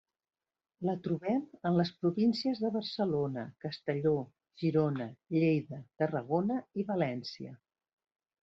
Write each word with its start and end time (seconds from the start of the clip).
La 0.87 0.93
trobem 1.07 1.41
en 1.69 1.75
les 1.79 1.91
províncies 2.05 2.61
de 2.63 2.71
Barcelona, 2.77 3.43
Castelló, 3.67 4.15
Girona, 4.63 5.07
Lleida, 5.37 5.83
Tarragona 6.03 6.61
i 6.83 6.91
València. 6.93 7.55